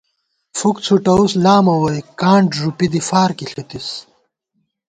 [0.57, 3.87] فُک څھُٹوُس لامہ ووئی کانڈ ݫُوپی دی فارکی ݪِتُس